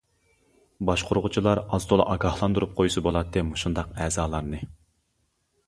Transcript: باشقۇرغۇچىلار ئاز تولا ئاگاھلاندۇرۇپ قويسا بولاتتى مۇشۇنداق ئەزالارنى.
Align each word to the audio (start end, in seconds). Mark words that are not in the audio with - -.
باشقۇرغۇچىلار 0.89 1.61
ئاز 1.77 1.85
تولا 1.91 2.07
ئاگاھلاندۇرۇپ 2.13 2.73
قويسا 2.81 3.05
بولاتتى 3.09 3.47
مۇشۇنداق 3.53 3.95
ئەزالارنى. 4.07 4.67